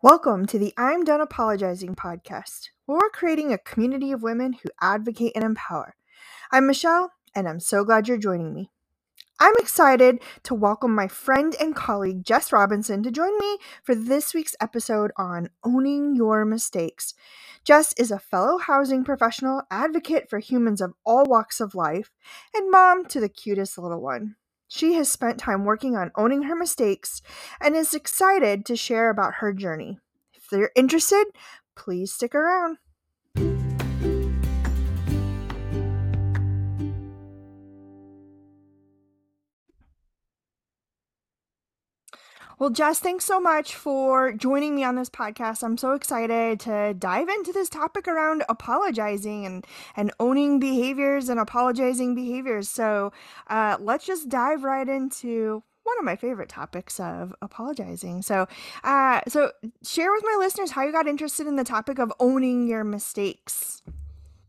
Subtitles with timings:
[0.00, 4.68] Welcome to the I'm Done Apologizing podcast, where we're creating a community of women who
[4.80, 5.96] advocate and empower.
[6.52, 8.70] I'm Michelle, and I'm so glad you're joining me.
[9.40, 14.32] I'm excited to welcome my friend and colleague Jess Robinson to join me for this
[14.32, 17.14] week's episode on owning your mistakes.
[17.64, 22.12] Jess is a fellow housing professional, advocate for humans of all walks of life,
[22.54, 24.36] and mom to the cutest little one.
[24.68, 27.22] She has spent time working on owning her mistakes
[27.60, 29.98] and is excited to share about her journey.
[30.34, 31.24] If you're interested,
[31.74, 32.76] please stick around.
[42.58, 45.62] Well, Jess, thanks so much for joining me on this podcast.
[45.62, 51.38] I'm so excited to dive into this topic around apologizing and, and owning behaviors and
[51.38, 52.68] apologizing behaviors.
[52.68, 53.12] So
[53.46, 58.22] uh, let's just dive right into one of my favorite topics of apologizing.
[58.22, 58.48] So,
[58.82, 59.52] uh, so
[59.84, 63.84] share with my listeners how you got interested in the topic of owning your mistakes.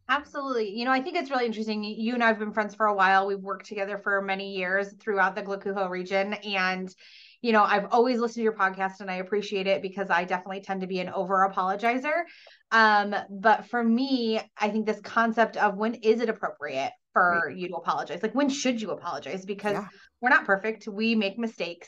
[0.09, 0.71] Absolutely.
[0.71, 1.83] You know, I think it's really interesting.
[1.83, 3.27] You and I have been friends for a while.
[3.27, 6.33] We've worked together for many years throughout the GLACUHO region.
[6.33, 6.93] And
[7.41, 10.61] you know, I've always listened to your podcast and I appreciate it because I definitely
[10.61, 12.23] tend to be an over apologizer.
[12.71, 17.57] Um, but for me, I think this concept of when is it appropriate for right.
[17.57, 18.21] you to apologize?
[18.21, 19.45] Like when should you apologize?
[19.45, 19.87] Because yeah.
[20.21, 20.87] we're not perfect.
[20.87, 21.87] We make mistakes.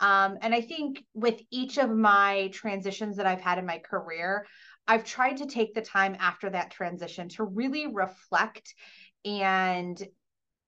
[0.00, 4.46] Um, and I think with each of my transitions that I've had in my career,
[4.86, 8.74] I've tried to take the time after that transition to really reflect
[9.24, 10.00] and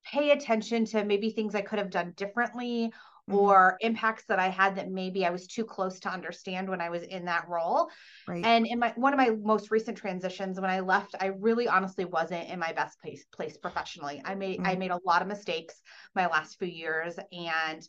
[0.04, 2.92] pay attention to maybe things I could have done differently
[3.28, 3.38] mm-hmm.
[3.38, 6.90] or impacts that I had that maybe I was too close to understand when I
[6.90, 7.90] was in that role.
[8.26, 8.44] Right.
[8.44, 12.04] And in my one of my most recent transitions when I left, I really honestly
[12.04, 14.22] wasn't in my best place place professionally.
[14.24, 14.66] I made mm-hmm.
[14.66, 15.74] I made a lot of mistakes
[16.14, 17.86] my last few years and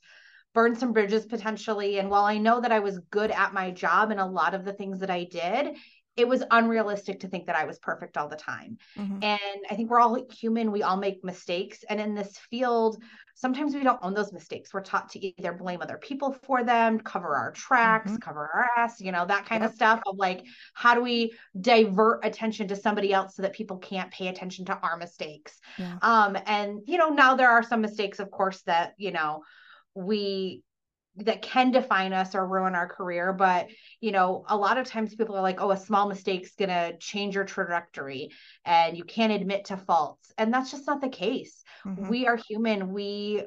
[0.53, 1.99] burned some bridges potentially.
[1.99, 4.65] And while I know that I was good at my job and a lot of
[4.65, 5.75] the things that I did,
[6.17, 8.77] it was unrealistic to think that I was perfect all the time.
[8.97, 9.23] Mm-hmm.
[9.23, 11.85] And I think we're all human, we all make mistakes.
[11.87, 13.01] And in this field,
[13.35, 14.73] sometimes we don't own those mistakes.
[14.73, 18.17] We're taught to either blame other people for them, cover our tracks, mm-hmm.
[18.17, 19.69] cover our ass, you know, that kind yep.
[19.69, 23.77] of stuff of like, how do we divert attention to somebody else so that people
[23.77, 25.59] can't pay attention to our mistakes?
[25.77, 25.97] Yeah.
[26.01, 29.43] Um, and, you know, now there are some mistakes, of course, that, you know,
[29.93, 30.63] we
[31.17, 33.67] that can define us or ruin our career but
[34.01, 36.95] you know a lot of times people are like oh a small mistake's going to
[36.99, 38.29] change your trajectory
[38.65, 42.07] and you can't admit to faults and that's just not the case mm-hmm.
[42.07, 43.43] we are human we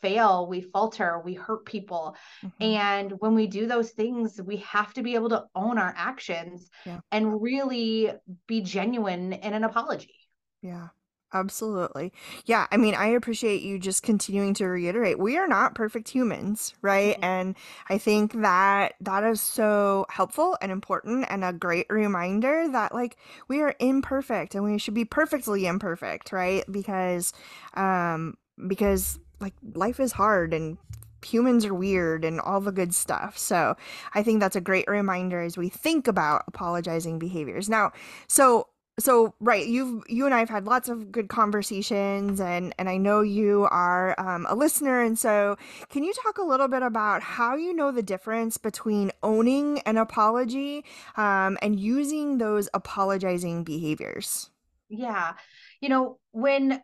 [0.00, 2.62] fail we falter we hurt people mm-hmm.
[2.62, 6.68] and when we do those things we have to be able to own our actions
[6.86, 7.00] yeah.
[7.10, 8.10] and really
[8.46, 10.16] be genuine in an apology
[10.62, 10.88] yeah
[11.34, 12.12] Absolutely.
[12.46, 12.68] Yeah.
[12.70, 17.16] I mean, I appreciate you just continuing to reiterate we are not perfect humans, right?
[17.16, 17.24] Mm-hmm.
[17.24, 17.56] And
[17.90, 23.16] I think that that is so helpful and important and a great reminder that, like,
[23.48, 26.64] we are imperfect and we should be perfectly imperfect, right?
[26.70, 27.32] Because,
[27.74, 28.36] um,
[28.68, 30.78] because like life is hard and
[31.24, 33.36] humans are weird and all the good stuff.
[33.36, 33.76] So
[34.14, 37.68] I think that's a great reminder as we think about apologizing behaviors.
[37.68, 37.92] Now,
[38.28, 38.68] so
[38.98, 43.22] so right you've you and i've had lots of good conversations and and i know
[43.22, 45.56] you are um, a listener and so
[45.88, 49.96] can you talk a little bit about how you know the difference between owning an
[49.96, 50.84] apology
[51.16, 54.50] um, and using those apologizing behaviors
[54.88, 55.32] yeah
[55.80, 56.80] you know when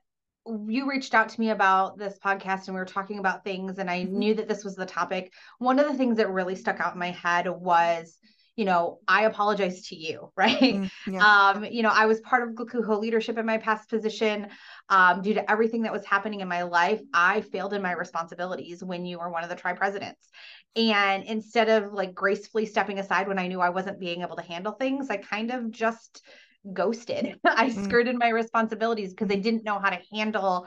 [0.66, 3.88] you reached out to me about this podcast and we were talking about things and
[3.88, 4.18] i mm-hmm.
[4.18, 6.98] knew that this was the topic one of the things that really stuck out in
[6.98, 8.18] my head was
[8.60, 10.74] you know, I apologize to you, right?
[10.74, 11.50] Mm, yeah.
[11.54, 14.48] Um, you know, I was part of GLACUHO leadership in my past position.
[14.90, 18.84] Um, due to everything that was happening in my life, I failed in my responsibilities
[18.84, 20.28] when you were one of the tri presidents.
[20.76, 24.42] And instead of like gracefully stepping aside when I knew I wasn't being able to
[24.42, 26.22] handle things, I kind of just
[26.70, 27.40] ghosted.
[27.46, 27.84] I mm.
[27.84, 30.66] skirted my responsibilities because I didn't know how to handle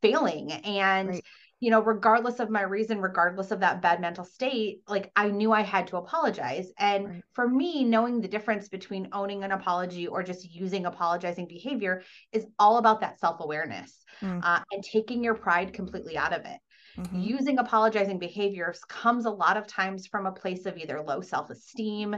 [0.00, 0.50] failing.
[0.50, 1.24] And right
[1.62, 5.52] you know, regardless of my reason, regardless of that bad mental state, like I knew
[5.52, 6.72] I had to apologize.
[6.76, 7.22] And right.
[7.34, 12.02] for me, knowing the difference between owning an apology or just using apologizing behavior
[12.32, 14.40] is all about that self awareness mm.
[14.42, 16.58] uh, and taking your pride completely out of it.
[16.98, 17.20] Mm-hmm.
[17.20, 21.48] Using apologizing behaviors comes a lot of times from a place of either low self
[21.48, 22.16] esteem,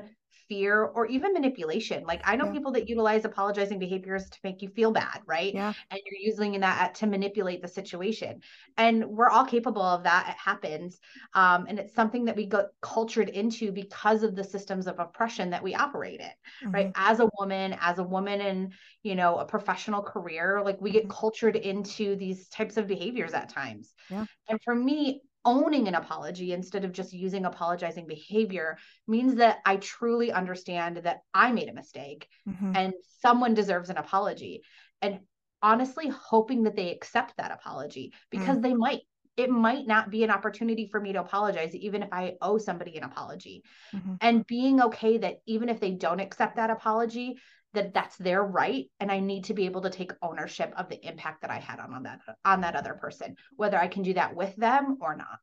[0.49, 2.05] fear or even manipulation.
[2.05, 2.53] Like I know yeah.
[2.53, 5.55] people that utilize apologizing behaviors to make you feel bad, right?
[5.55, 5.73] Yeah.
[5.91, 8.41] And you're using that to manipulate the situation.
[8.77, 10.29] And we're all capable of that.
[10.31, 10.99] It happens.
[11.35, 15.51] Um, and it's something that we got cultured into because of the systems of oppression
[15.51, 16.71] that we operate in, mm-hmm.
[16.71, 16.93] right?
[16.95, 21.05] As a woman, as a woman in, you know, a professional career, like we get
[21.05, 21.13] mm-hmm.
[21.13, 23.93] cultured into these types of behaviors at times.
[24.11, 24.27] Yeah.
[24.49, 29.77] And for me, owning an apology instead of just using apologizing behavior means that I
[29.77, 32.73] truly understand that I made a mistake mm-hmm.
[32.75, 34.63] and someone deserves an apology.
[35.03, 35.21] And
[35.63, 38.63] honestly, hoping that they accept that apology because mm.
[38.63, 39.01] they might.
[39.37, 42.97] It might not be an opportunity for me to apologize, even if I owe somebody
[42.97, 43.65] an apology.
[43.93, 44.15] Mm-hmm.
[44.21, 47.39] And being okay that even if they don't accept that apology,
[47.75, 51.07] that that's their right and i need to be able to take ownership of the
[51.07, 54.15] impact that i had on, on that on that other person whether i can do
[54.15, 55.39] that with them or not.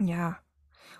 [0.00, 0.34] Yeah.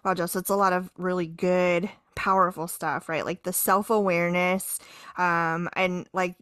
[0.05, 3.25] Wow just it's a lot of really good powerful stuff right?
[3.25, 4.79] Like the self-awareness
[5.17, 6.37] um and like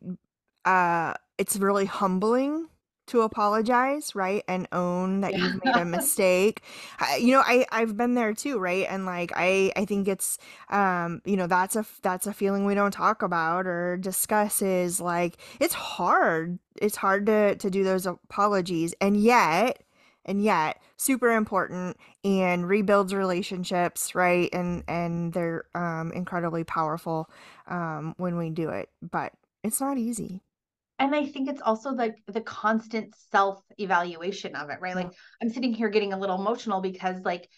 [0.65, 2.69] uh it's really humbling
[3.09, 4.43] to apologize, right?
[4.49, 6.63] And own that you've made a mistake.
[6.99, 8.87] I, you know, I I've been there too, right?
[8.89, 10.39] And like I I think it's
[10.71, 15.01] um, you know, that's a that's a feeling we don't talk about or discuss is
[15.01, 16.59] like it's hard.
[16.77, 18.95] It's hard to to do those apologies.
[19.01, 19.83] And yet
[20.29, 27.31] and yet super important and rebuilds relationships right and and they're um incredibly powerful
[27.67, 29.33] um when we do it but
[29.65, 30.43] it's not easy
[30.99, 34.97] and i think it's also like the constant self evaluation of it right?
[34.97, 35.11] Like
[35.43, 37.49] i'm sitting here getting a little emotional because like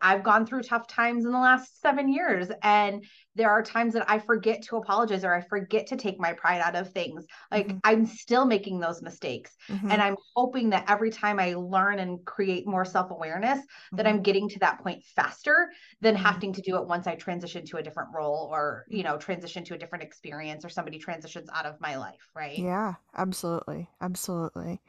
[0.00, 2.48] I've gone through tough times in the last seven years.
[2.62, 3.04] And
[3.34, 6.60] there are times that I forget to apologize or I forget to take my pride
[6.60, 7.24] out of things.
[7.50, 7.78] Like mm-hmm.
[7.84, 9.56] I'm still making those mistakes.
[9.70, 9.90] Mm-hmm.
[9.90, 13.96] And I'm hoping that every time I learn and create more self awareness, mm-hmm.
[13.96, 16.24] that I'm getting to that point faster than mm-hmm.
[16.24, 19.64] having to do it once I transition to a different role or, you know, transition
[19.64, 22.30] to a different experience or somebody transitions out of my life.
[22.36, 22.58] Right.
[22.58, 23.88] Yeah, absolutely.
[24.00, 24.80] Absolutely.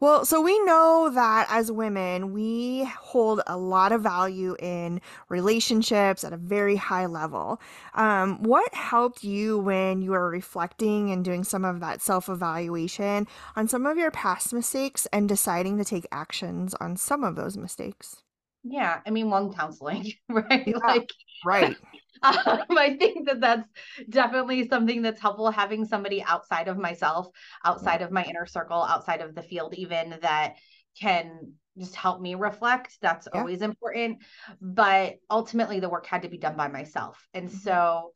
[0.00, 6.24] Well, so we know that as women, we hold a lot of value in relationships
[6.24, 7.60] at a very high level.
[7.94, 13.26] Um, what helped you when you were reflecting and doing some of that self evaluation
[13.56, 17.56] on some of your past mistakes and deciding to take actions on some of those
[17.56, 18.22] mistakes?
[18.64, 20.66] Yeah, I mean, one counseling, right?
[20.66, 21.10] Yeah, like,
[21.44, 21.76] right.
[22.20, 23.68] Um, I think that that's
[24.10, 27.28] definitely something that's helpful having somebody outside of myself,
[27.64, 30.54] outside of my inner circle, outside of the field, even that
[31.00, 32.98] can just help me reflect.
[33.00, 33.40] That's yeah.
[33.40, 34.18] always important.
[34.60, 37.26] But ultimately, the work had to be done by myself.
[37.34, 37.58] And mm-hmm.
[37.58, 38.12] so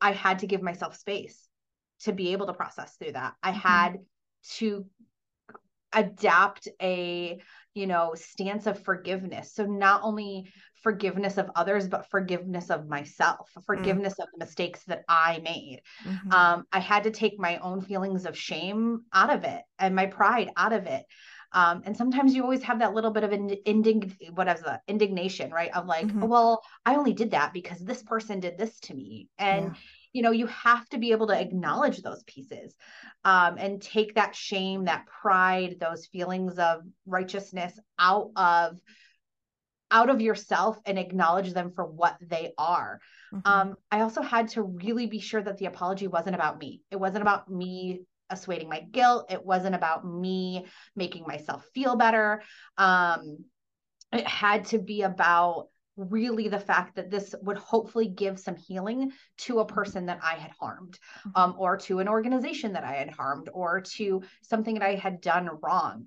[0.00, 1.48] I had to give myself space
[2.00, 3.34] to be able to process through that.
[3.42, 3.58] I mm-hmm.
[3.58, 3.98] had
[4.56, 4.86] to
[5.94, 7.40] adapt a
[7.74, 10.52] you know stance of forgiveness so not only
[10.82, 13.64] forgiveness of others but forgiveness of myself mm.
[13.64, 14.24] forgiveness mm.
[14.24, 16.32] of the mistakes that i made mm-hmm.
[16.32, 20.06] um, i had to take my own feelings of shame out of it and my
[20.06, 21.04] pride out of it
[21.54, 25.50] um, and sometimes you always have that little bit of indig what is the indignation
[25.52, 25.70] right?
[25.74, 26.26] Of like mm-hmm.
[26.26, 29.28] well i only did that because this person did this to me.
[29.38, 29.72] And yeah.
[30.12, 32.74] you know you have to be able to acknowledge those pieces
[33.24, 38.76] um, and take that shame that pride those feelings of righteousness out of
[39.90, 43.00] out of yourself and acknowledge them for what they are.
[43.32, 43.50] Mm-hmm.
[43.50, 46.82] um, i also had to really be sure that the apology wasn't about me.
[46.90, 50.66] It wasn't about me assuading my guilt it wasn't about me
[50.96, 52.42] making myself feel better
[52.78, 53.38] um,
[54.12, 59.12] it had to be about really the fact that this would hopefully give some healing
[59.38, 61.40] to a person that I had harmed, mm-hmm.
[61.40, 65.20] um, or to an organization that I had harmed, or to something that I had
[65.20, 66.06] done wrong.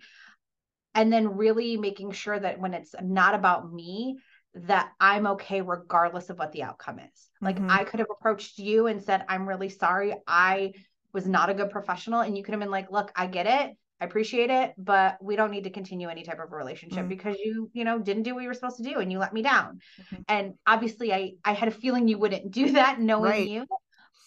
[0.94, 4.18] And then really making sure that when it's not about me,
[4.56, 7.30] that I'm okay regardless of what the outcome is.
[7.40, 7.70] Like mm-hmm.
[7.70, 10.16] I could have approached you and said, I'm really sorry.
[10.26, 10.74] I
[11.18, 12.20] was not a good professional.
[12.22, 13.76] And you could have been like, look, I get it.
[14.00, 17.08] I appreciate it, but we don't need to continue any type of relationship mm-hmm.
[17.08, 19.34] because you, you know, didn't do what you were supposed to do and you let
[19.34, 19.80] me down.
[20.00, 20.22] Mm-hmm.
[20.28, 23.50] And obviously I I had a feeling you wouldn't do that knowing right.
[23.50, 23.66] you.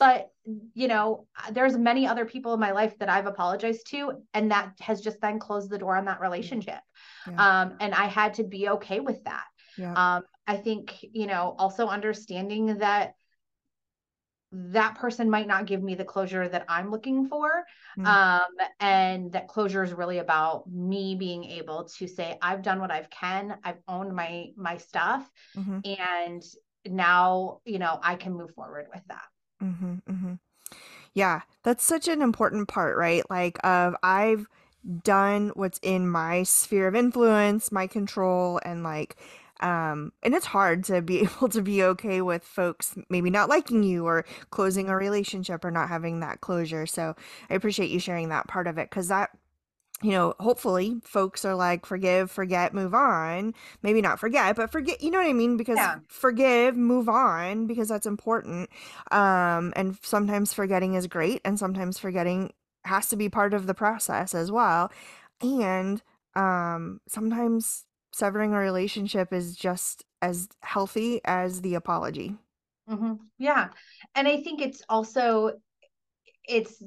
[0.01, 0.31] But,
[0.75, 4.73] you know, there's many other people in my life that I've apologized to and that
[4.81, 6.81] has just then closed the door on that relationship.
[7.29, 7.61] Yeah.
[7.61, 9.45] Um and I had to be okay with that.
[9.79, 9.93] Yeah.
[9.93, 13.15] Um I think, you know, also understanding that
[14.53, 17.65] that person might not give me the closure that I'm looking for.
[17.99, 18.07] Mm-hmm.
[18.07, 22.91] Um, and that closure is really about me being able to say, I've done what
[22.91, 25.81] I've can, I've owned my my stuff, mm-hmm.
[25.85, 26.43] and
[26.87, 29.25] now you know I can move forward with that.
[29.63, 30.35] Mm-hmm, mm-hmm.
[31.15, 33.29] yeah, that's such an important part, right?
[33.31, 34.47] Like, of I've
[35.05, 39.17] done what's in my sphere of influence, my control, and like
[39.61, 43.83] um, and it's hard to be able to be okay with folks maybe not liking
[43.83, 46.87] you or closing a relationship or not having that closure.
[46.87, 47.15] So
[47.49, 49.31] I appreciate you sharing that part of it because that
[50.03, 53.55] you know, hopefully folks are like, forgive, forget, move on.
[53.83, 55.57] Maybe not forget, but forget, you know what I mean?
[55.57, 55.99] Because yeah.
[56.09, 58.71] forgive, move on, because that's important.
[59.11, 62.53] Um, and sometimes forgetting is great, and sometimes forgetting
[62.85, 64.91] has to be part of the process as well.
[65.43, 66.03] And
[66.35, 72.37] um, sometimes severing a relationship is just as healthy as the apology.
[72.89, 73.69] hmm Yeah.
[74.15, 75.53] And I think it's also
[76.49, 76.83] it's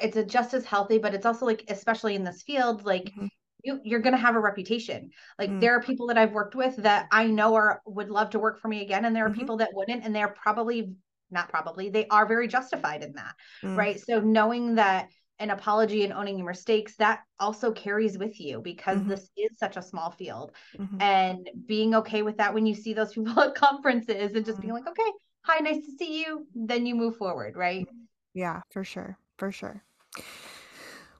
[0.00, 3.28] it's a just as healthy, but it's also like especially in this field, like Mhm.
[3.64, 5.10] you you're gonna have a reputation.
[5.38, 5.60] Like Mm.
[5.60, 8.60] there are people that I've worked with that I know are would love to work
[8.60, 9.46] for me again, and there are Mhm.
[9.46, 10.94] people that wouldn't, and they're probably
[11.30, 13.76] not probably they are very justified in that, Mm.
[13.76, 14.00] right?
[14.00, 19.00] So knowing that an apology and owning your mistakes that also carries with you because
[19.00, 19.08] Mhm.
[19.08, 21.02] this is such a small field Mhm.
[21.02, 24.72] and being okay with that when you see those people at conferences and just being
[24.72, 24.76] Mm.
[24.78, 25.10] like okay
[25.42, 27.88] hi nice to see you then you move forward right
[28.32, 29.16] Yeah, for sure.
[29.38, 29.84] For sure.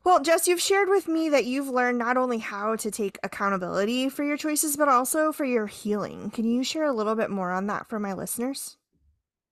[0.02, 4.08] Well, Jess, you've shared with me that you've learned not only how to take accountability
[4.08, 6.30] for your choices, but also for your healing.
[6.30, 8.76] Can you share a little bit more on that for my listeners?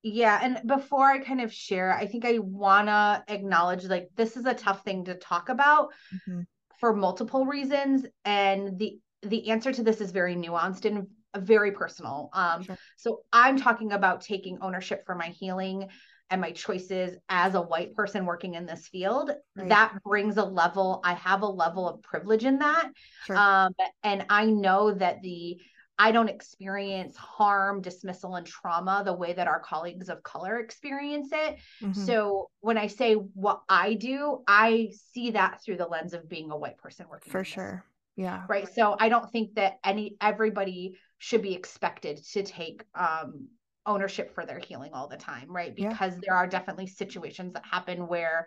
[0.02, 4.36] Yeah and before i kind of share i think i want to acknowledge like this
[4.36, 5.92] is a tough thing to talk about
[6.28, 6.46] Mhm.
[6.80, 11.06] for multiple reasons and the the answer to this is very nuanced and
[11.36, 12.76] very personal um Sure.
[12.96, 15.88] so i'm talking about taking ownership for my healing
[16.30, 19.68] and my choices as a white person working in this field Right.
[19.68, 22.90] that brings a level i have a level of privilege in that
[23.26, 23.36] Sure.
[23.36, 25.60] um and i know that the
[25.98, 31.30] i don't experience harm dismissal and trauma the way that our colleagues of color experience
[31.32, 31.94] it Mhm.
[31.94, 36.50] so when i say what i do i see that through the lens of being
[36.50, 37.84] a white person working For in this sure.
[38.16, 38.44] Yeah.
[38.48, 43.48] right so i don't think that any everybody should be expected to take um
[43.84, 45.88] ownership for their healing all the time right Yeah.
[45.90, 48.46] because there are definitely situations that happen where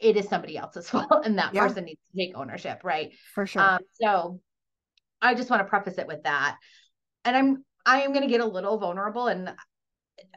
[0.00, 1.66] it is somebody else's fault and that Yeah.
[1.66, 3.62] person needs to take ownership right For sure.
[3.62, 4.40] um so
[5.22, 6.56] i just want to preface it with that
[7.24, 9.54] and i'm i am going to get a little vulnerable and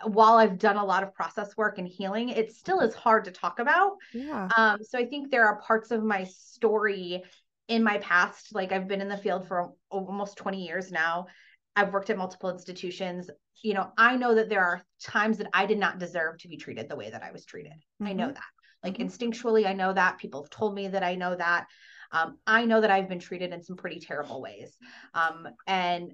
[0.04, 3.32] while i've done a lot of process work and healing it still is hard to
[3.32, 4.50] talk about yeah.
[4.56, 7.24] um, so I think there are parts of my story
[7.68, 11.28] in my past, like I've been in the field for almost 20 years now.
[11.76, 13.30] I've worked at multiple institutions.
[13.62, 16.58] You know, I know that there are times that I did not deserve to be
[16.58, 17.74] treated the way that I was treated.
[18.02, 18.36] I know Mhm.
[18.36, 18.44] that.
[18.84, 19.06] Like Mhm.
[19.06, 20.18] instinctually, I know that.
[20.18, 21.68] People have told me that I know that.
[22.12, 24.78] Um, I know that I've been treated in some pretty terrible ways.
[25.14, 26.14] Um, and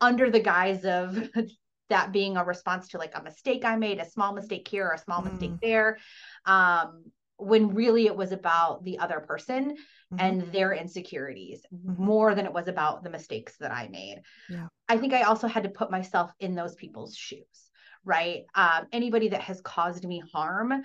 [0.00, 1.30] under the guise of
[1.88, 4.98] that being a response to like a mistake I made, a small mistake here, a
[4.98, 5.60] small mistake Mm.
[5.60, 5.98] there,
[6.46, 7.04] um,
[7.36, 9.76] when really it was about the other person
[10.10, 10.18] Mhm.
[10.20, 11.98] and their insecurities Mhm.
[11.98, 14.22] more than it was about the mistakes that I made.
[14.48, 14.68] Yeah.
[14.88, 17.70] I think I also had to put myself in those people's shoes,
[18.04, 18.44] right?
[18.54, 20.84] Um, anybody that has caused me harm,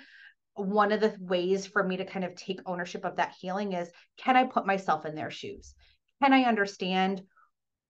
[0.60, 3.92] one of the ways for me to kind of take ownership of that healing is
[4.18, 5.74] can I put myself in their shoes?
[6.22, 7.24] Can I understand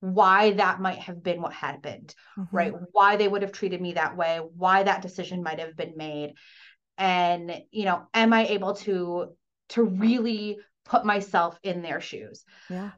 [0.02, 2.48] why that might have been what happened, Mhm.
[2.52, 2.74] right?
[2.92, 6.36] Why they would have treated me that way, why that decision might have been made.
[6.98, 9.36] And, you know, am I able to
[9.70, 12.44] to really put myself in their shoes?
[12.70, 12.92] Yeah.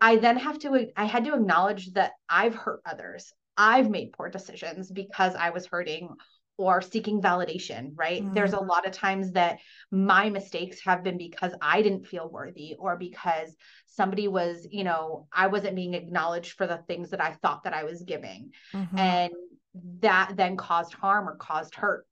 [0.00, 3.32] I then have to I had to acknowledge that I've hurt others.
[3.56, 6.14] I've made poor decisions because I was hurting
[6.58, 8.24] or seeking validation, right?
[8.24, 8.34] Mm.
[8.34, 9.58] There's a lot of times that
[9.90, 13.54] my mistakes have been because I didn't feel worthy or because
[13.86, 17.74] somebody was, you know, I wasn't being acknowledged for the things that I thought that
[17.74, 18.52] I was giving.
[18.72, 18.98] Mhm.
[18.98, 19.32] And
[20.00, 22.06] that then caused harm or caused hurt.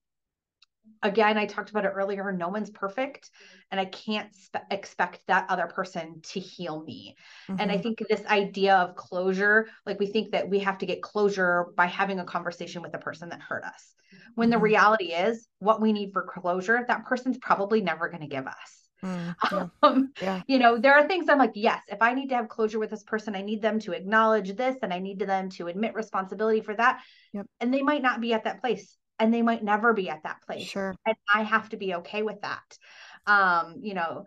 [1.02, 2.32] Again, I talked about it earlier.
[2.32, 3.30] No one's perfect,
[3.70, 7.16] and I can't spe- expect that other person to heal me.
[7.58, 7.82] And I Mhm.
[7.82, 11.86] think this idea of closure, like we think that we have to get closure by
[11.86, 13.94] having a conversation with the person that hurt us.
[14.34, 14.62] When the Mhm.
[14.62, 18.88] reality is, what we need for closure, that person's probably never going to give us.
[19.02, 19.34] Mm.
[19.52, 19.68] Yeah.
[19.82, 20.42] Um, Yeah.
[20.46, 22.90] you know, there are things I'm like, yes, if I need to have closure with
[22.90, 26.62] this person, I need them to acknowledge this and I need them to admit responsibility
[26.62, 27.02] for that.
[27.32, 27.46] Yep.
[27.60, 30.42] And they might not be at that place and they might never be at that
[30.42, 30.68] place.
[30.68, 30.94] Sure.
[31.06, 32.78] And I have to be okay with that.
[33.26, 34.26] Um, you know,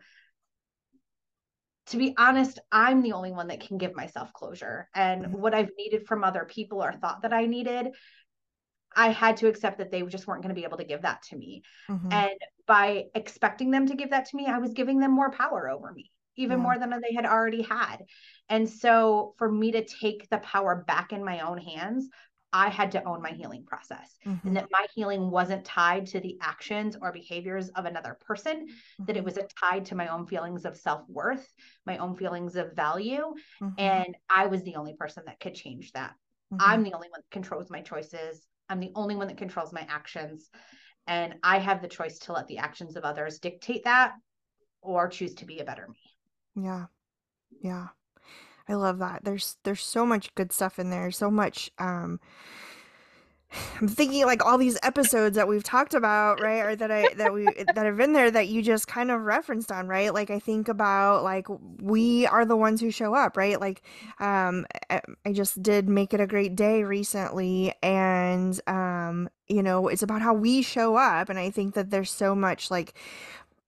[1.87, 4.89] to be honest, I'm the only one that can give myself closure.
[4.93, 5.39] And Mhm.
[5.39, 7.93] what I've needed from other people or thought that I needed,
[8.95, 11.21] I had to accept that they just weren't going to be able to give that
[11.23, 11.63] to me.
[11.89, 12.11] Mhm.
[12.11, 15.69] And by expecting them to give that to me, I was giving them more power
[15.69, 18.05] over me, even more than they had already had.
[18.49, 22.09] And so for me to take the power back in my own hands,
[22.53, 24.41] I had to own my healing process Mhm.
[24.45, 28.67] and that my healing wasn't tied to the actions or behaviors of another person,
[29.05, 29.25] that it Mhm.
[29.25, 31.53] was tied to my own feelings of self worth,
[31.85, 33.33] my own feelings of value.
[33.59, 33.77] Mhm.
[33.77, 36.15] And I was the only person that could change that.
[36.59, 38.47] I'm the only one that controls my choices.
[38.69, 40.49] I'm the only one that controls my actions.
[41.07, 44.15] And I have the choice to let the actions of others dictate that
[44.81, 45.99] or choose to be a better me.
[46.55, 46.87] Yeah.
[47.61, 47.89] Yeah.
[48.69, 49.23] I love that.
[49.23, 51.11] There's there's so much good stuff in there.
[51.11, 52.19] So much um
[53.81, 56.65] I'm thinking like all these episodes that we've talked about, right?
[56.65, 59.71] Or that I that we that have been there that you just kind of referenced
[59.71, 60.13] on, right?
[60.13, 61.47] Like I think about like
[61.81, 63.59] we are the ones who show up, right?
[63.59, 63.81] Like
[64.19, 70.03] um I just did make it a great day recently and um you know, it's
[70.03, 72.93] about how we show up and I think that there's so much like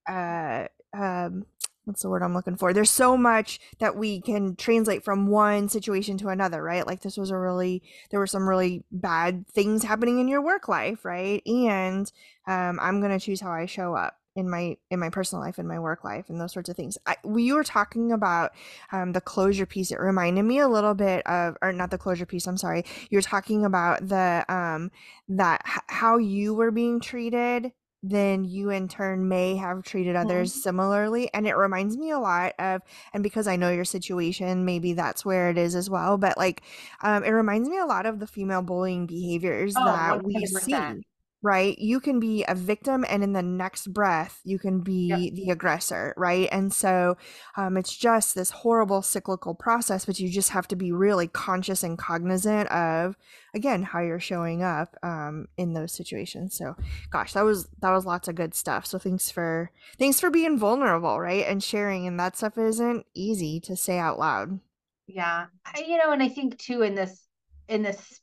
[0.08, 1.46] uh um
[1.90, 2.72] what's the word I'm looking for?
[2.72, 6.86] There's so much that we can translate from one situation to another, right?
[6.86, 10.68] Like this was a really there were some really bad things happening in your work
[10.68, 11.42] life, right?
[11.46, 12.10] And
[12.46, 15.66] um, I'm gonna choose how I show up in my in my personal life and
[15.66, 16.96] my work life and those sorts of things.
[17.06, 18.52] I, we were talking about
[18.92, 19.90] um, the closure piece.
[19.90, 22.46] It reminded me a little bit of, or not the closure piece.
[22.46, 22.84] I'm sorry.
[23.10, 24.92] You were talking about the um,
[25.28, 30.60] that how you were being treated then you in turn may have treated others mm-hmm.
[30.60, 31.32] similarly.
[31.34, 35.24] And it reminds me a lot of, and because I know your situation, maybe that's
[35.24, 36.16] where it is as well.
[36.16, 36.62] But like,
[37.02, 40.24] um, it reminds me a lot of the female bullying behaviors oh, that 100%.
[40.24, 41.02] we see
[41.42, 41.78] right?
[41.78, 45.34] You can be a victim, and in the next breath, you can be yep.
[45.34, 46.48] the aggressor, right?
[46.52, 47.16] And so
[47.56, 51.82] um, it's just this horrible cyclical process, but you just have to be really conscious
[51.82, 53.16] and cognizant of,
[53.54, 56.56] again, how you're showing up um, in those situations.
[56.56, 56.76] So,
[57.10, 58.84] gosh, that was that was lots of good stuff.
[58.84, 62.06] So thanks for thanks for being vulnerable, right, and sharing.
[62.06, 64.60] And that stuff isn't easy to say out loud.
[65.06, 67.26] Yeah, I, you know, and I think too in this
[67.68, 68.20] in this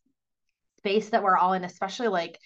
[0.77, 2.39] space that we're all in, especially like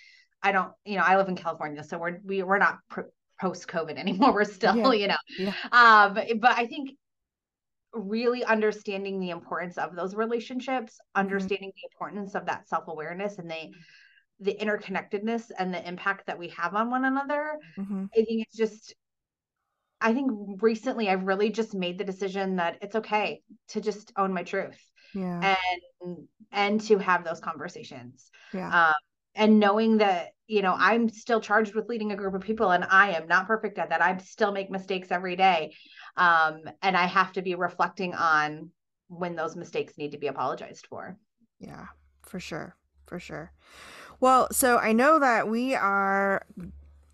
[0.43, 3.67] I don't, you know, I live in California, so we're we, we're not pr- post
[3.67, 4.33] COVID anymore.
[4.33, 4.91] We're still, yeah.
[4.91, 5.53] you know, yeah.
[5.71, 6.91] um, but I think
[7.93, 11.19] really understanding the importance of those relationships, mm-hmm.
[11.19, 11.75] understanding mm-hmm.
[11.75, 13.71] the importance of that self awareness and the
[14.39, 17.57] the interconnectedness and the impact that we have on one another.
[17.77, 18.05] Mm-hmm.
[18.17, 18.95] I think it's just
[20.01, 20.31] I think
[20.61, 24.79] recently I've really just made the decision that it's okay to just own my truth.
[25.13, 25.55] Yeah.
[26.01, 26.17] And
[26.51, 28.31] and to have those conversations.
[28.53, 28.87] Yeah.
[28.87, 28.93] Um,
[29.35, 32.85] and knowing that you know i'm still charged with leading a group of people and
[32.89, 34.01] i am not perfect at that.
[34.01, 35.73] I still make mistakes every day
[36.17, 38.71] um, and i have to be reflecting on
[39.07, 41.17] when those mistakes need to be apologized for.
[41.59, 41.87] Yeah
[42.23, 42.75] for sure
[43.07, 43.51] for sure.
[44.19, 46.45] Well so i know that we are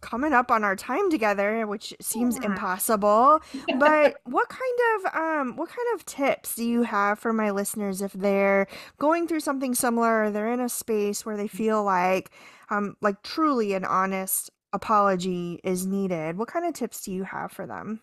[0.10, 2.46] coming up on our time together which seems yeah.
[2.46, 3.42] impossible.
[3.78, 8.02] But what kind of um what kind of tips do you have for my listeners
[8.02, 8.68] if they're
[9.00, 12.32] going through something similar or they're in a space where they feel like
[12.70, 16.38] um like truly an honest apology is needed?
[16.38, 18.00] What kind of tips do you have for them?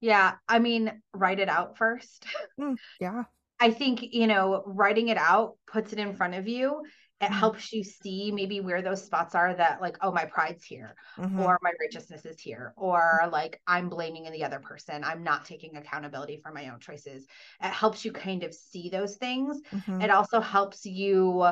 [0.00, 2.26] Yeah i mean write it out first.
[2.60, 3.24] Mm, yeah.
[3.58, 6.82] I think you know writing it out puts it in front of you
[7.20, 7.34] it mm-hmm.
[7.34, 11.40] helps you see maybe where those spots are that like oh my pride's here mm-hmm.
[11.40, 15.04] or my righteousness is here or like i'm blaming the other person.
[15.04, 17.26] I'm not taking accountability for my own choices.
[17.62, 19.60] It helps you kind of see those things.
[19.72, 20.00] Mm-hmm.
[20.02, 21.46] it also helps you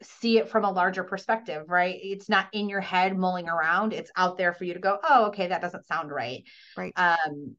[0.00, 1.98] see it from a larger perspective right?
[2.00, 3.92] It's not in your head mulling around.
[3.92, 6.44] It's out there for you to go oh okay that doesn't sound right.
[6.76, 6.92] Right.
[6.96, 7.56] Um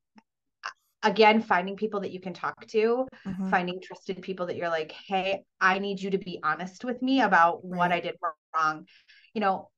[1.04, 3.50] again finding people that you can talk to mm-hmm.
[3.50, 7.22] finding trusted people that you're like hey i need you to be honest with me
[7.22, 7.78] about right.
[7.78, 8.16] what i did
[8.56, 8.86] wrong
[9.34, 9.70] you know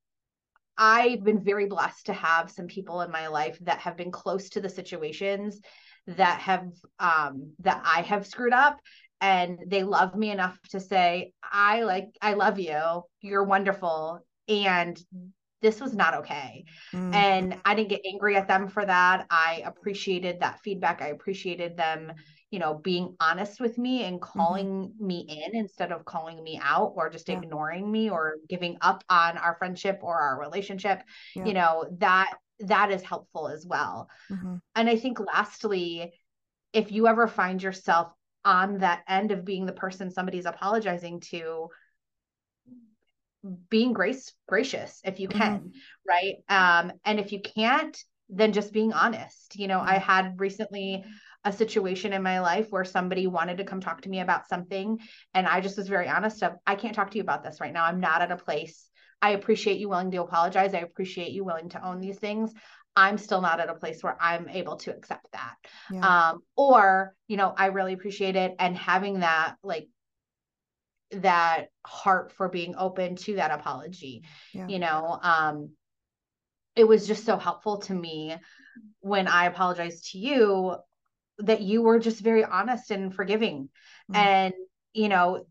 [0.77, 4.49] i've been very blessed to have some people in my life that have been close
[4.49, 5.59] to the situations
[6.07, 6.67] that have
[6.99, 8.79] um that i have screwed up
[9.19, 14.99] and they love me enough to say i like i love you you're wonderful and
[15.61, 16.65] this was not okay.
[16.93, 17.13] Mm.
[17.13, 19.27] And I didn't get angry at them for that.
[19.29, 21.01] I appreciated that feedback.
[21.01, 22.11] I appreciated them,
[22.49, 24.39] you know, being honest with me and mm-hmm.
[24.39, 25.07] calling mm-hmm.
[25.07, 27.37] me in instead of calling me out or just yeah.
[27.37, 31.03] ignoring me or giving up on our friendship or our relationship.
[31.35, 31.45] Yeah.
[31.45, 34.09] You know, that that is helpful as well.
[34.31, 34.55] Mm-hmm.
[34.75, 36.13] And I think lastly,
[36.73, 38.11] if you ever find yourself
[38.43, 41.67] on that end of being the person somebody's apologizing to,
[43.69, 45.39] being grace gracious if you mm-hmm.
[45.39, 45.69] can mm-hmm.
[46.07, 47.97] right um and if you can't
[48.29, 49.89] then just being honest you know mm-hmm.
[49.89, 51.03] i had recently
[51.43, 54.99] a situation in my life where somebody wanted to come talk to me about something
[55.33, 57.73] and i just was very honest of i can't talk to you about this right
[57.73, 58.89] now i'm not at a place
[59.21, 62.53] i appreciate you willing to apologize i appreciate you willing to own these things
[62.95, 65.55] i'm still not at a place where i'm able to accept that
[65.91, 66.29] yeah.
[66.29, 69.87] um or you know i really appreciate it and having that like
[71.13, 74.67] that heart for being open to that apology yeah.
[74.67, 75.69] you know um
[76.75, 78.35] it was just so helpful to me
[79.01, 80.75] when i apologized to you
[81.39, 83.69] that you were just very honest and forgiving
[84.11, 84.15] mm-hmm.
[84.15, 84.53] and
[84.93, 85.45] you know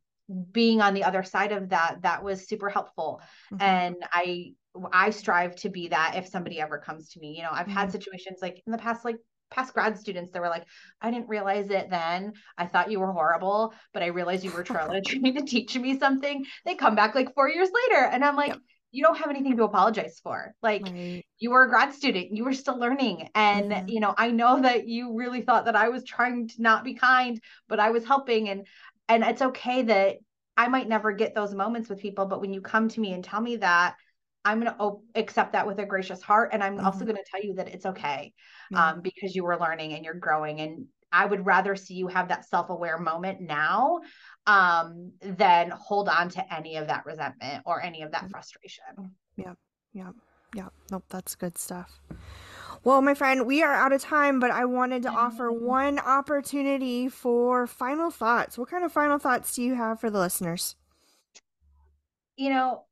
[0.53, 3.20] being on the other side of that that was super helpful
[3.53, 3.62] mm-hmm.
[3.62, 4.53] and i
[4.92, 7.75] i strive to be that if somebody ever comes to me you know i've mm-hmm.
[7.75, 9.18] had situations like in the past like
[9.51, 10.67] past grad students that were like,
[11.01, 12.33] I didn't realize it then.
[12.57, 16.45] I thought you were horrible, but I realized you were trying, to teach me something.
[16.65, 18.05] They come back like four years later.
[18.05, 18.59] And I'm like, yep.
[18.93, 20.55] you don't have anything to apologize for.
[20.63, 21.25] Like right.
[21.39, 23.29] you were a grad student, you were still learning.
[23.35, 23.89] And, mm-hmm.
[23.89, 26.95] you know, I know that you really thought that I was trying to not be
[26.95, 28.49] kind, but I was helping.
[28.49, 28.67] And,
[29.09, 30.17] and it's okay that
[30.57, 33.25] I might never get those moments with people, but when you come to me and
[33.25, 33.97] tell me that,
[34.44, 36.50] I'm going to op- accept that with a gracious heart.
[36.53, 36.87] And I'm mm-hmm.
[36.87, 38.33] also going to tell you that it's okay
[38.74, 40.61] um, because you were learning and you're growing.
[40.61, 44.00] And I would rather see you have that self aware moment now
[44.46, 49.12] um, than hold on to any of that resentment or any of that frustration.
[49.37, 49.55] Yeah.
[49.92, 50.11] Yeah.
[50.55, 50.68] Yeah.
[50.90, 51.05] Nope.
[51.11, 52.00] That's good stuff.
[52.83, 57.11] Well, my friend, we are out of time, but I wanted to offer one opportunity
[57.11, 58.57] for final thoughts.
[58.57, 60.76] What kind of final thoughts do you have for the listeners?
[62.37, 62.85] You know,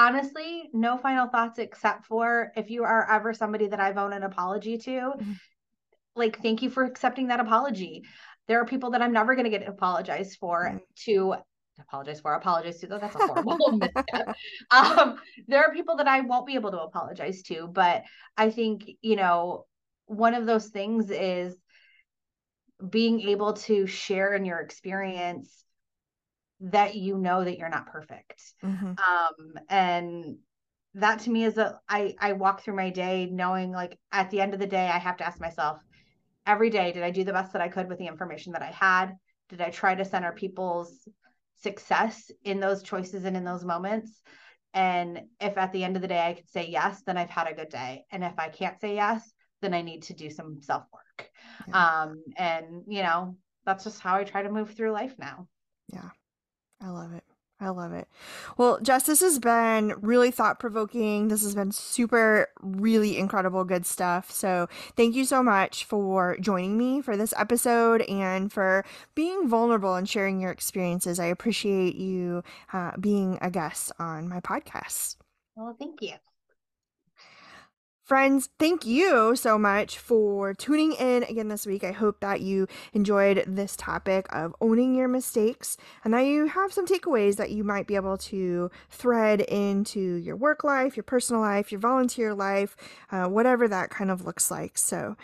[0.00, 4.22] honestly, no final thoughts except for if you are ever somebody that I've owed an
[4.22, 5.32] apology to, mm-hmm.
[6.16, 8.04] like, thank you for accepting that apology.
[8.48, 10.78] There are people that I'm never going to get apologized for mm-hmm.
[11.04, 11.34] to
[11.78, 14.34] apologize for, apologize to, though that's a horrible misstep.
[14.70, 18.02] Um, there are people that I won't be able to apologize to, but
[18.38, 19.66] I think, you know,
[20.06, 21.54] one of those things is
[22.88, 25.62] being able to share in your experience
[26.60, 28.42] that you know that you're not perfect.
[28.62, 28.86] Mm-hmm.
[28.86, 30.36] Um, and
[30.94, 34.40] that to me is a I I walk through my day knowing like at the
[34.40, 35.78] end of the day I have to ask myself
[36.46, 38.72] every day did I do the best that I could with the information that I
[38.72, 39.16] had?
[39.48, 41.08] Did I try to center people's
[41.62, 44.20] success in those choices and in those moments?
[44.72, 47.48] And if at the end of the day I could say yes, then I've had
[47.48, 48.04] a good day.
[48.10, 51.28] And if I can't say yes, then I need to do some self work.
[51.68, 52.02] Yeah.
[52.02, 55.48] Um, and you know, that's just how I try to move through life now.
[55.92, 56.10] Yeah.
[56.80, 57.24] I love it.
[57.62, 58.08] I love it.
[58.56, 61.28] Well, Jess, this has been really thought provoking.
[61.28, 64.30] This has been super, really incredible, good stuff.
[64.30, 64.66] So,
[64.96, 70.08] thank you so much for joining me for this episode and for being vulnerable and
[70.08, 71.20] sharing your experiences.
[71.20, 75.16] I appreciate you uh, being a guest on my podcast.
[75.54, 76.14] Well, thank you.
[78.10, 81.84] Friends, thank you so much for tuning in again this week.
[81.84, 86.72] I hope that you enjoyed this topic of owning your mistakes and that you have
[86.72, 91.40] some takeaways that you might be able to thread into your work life, your personal
[91.40, 92.76] life, your volunteer life,
[93.12, 94.76] uh, whatever that kind of looks like.
[94.76, 95.16] So,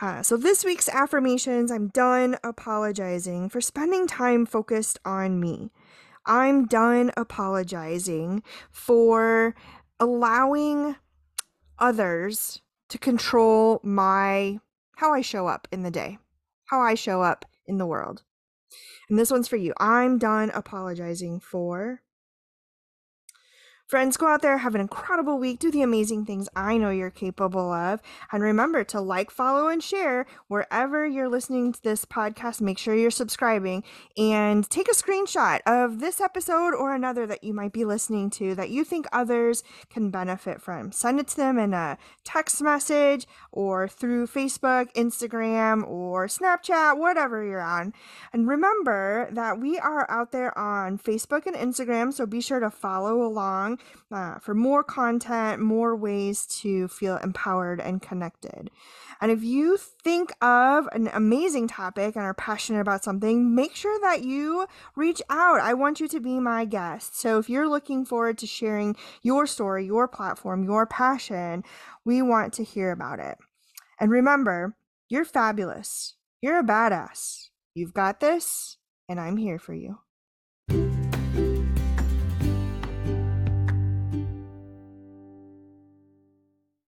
[0.00, 5.70] uh, so this week's affirmations I'm done apologizing for spending time focused on me.
[6.26, 9.54] I'm done apologizing for
[10.00, 10.96] allowing
[11.82, 14.58] others to control my
[14.96, 16.18] how I show up in the day,
[16.66, 18.22] how I show up in the world.
[19.10, 19.74] And this one's for you.
[19.78, 22.02] I'm done apologizing for
[23.92, 27.10] Friends, go out there, have an incredible week, do the amazing things I know you're
[27.10, 28.00] capable of.
[28.32, 32.62] And remember to like, follow, and share wherever you're listening to this podcast.
[32.62, 33.84] Make sure you're subscribing
[34.16, 38.54] and take a screenshot of this episode or another that you might be listening to
[38.54, 40.90] that you think others can benefit from.
[40.90, 47.44] Send it to them in a text message or through Facebook, Instagram, or Snapchat, whatever
[47.44, 47.92] you're on.
[48.32, 52.70] And remember that we are out there on Facebook and Instagram, so be sure to
[52.70, 58.70] follow along uh, for more content, more ways to feel empowered and connected.
[59.20, 63.98] And if you think of an amazing topic and are passionate about something, make sure
[64.00, 64.66] that you
[64.96, 65.60] reach out.
[65.60, 67.18] I want you to be my guest.
[67.20, 71.62] So if you're looking forward to sharing your story, your platform, your passion,
[72.04, 73.38] we want to hear about it.
[74.00, 74.76] And remember,
[75.08, 76.16] you're fabulous.
[76.40, 77.50] You're a badass.
[77.74, 78.76] You've got this,
[79.08, 80.00] and I'm here for you.